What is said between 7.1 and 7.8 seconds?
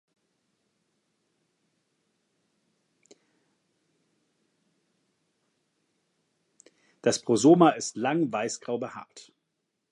Prosoma